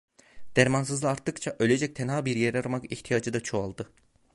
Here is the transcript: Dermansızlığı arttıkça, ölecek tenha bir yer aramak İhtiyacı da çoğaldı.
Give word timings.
Dermansızlığı 0.55 1.09
arttıkça, 1.09 1.55
ölecek 1.59 1.95
tenha 1.95 2.25
bir 2.25 2.35
yer 2.35 2.53
aramak 2.53 2.91
İhtiyacı 2.91 3.33
da 3.33 3.39
çoğaldı. 3.43 3.89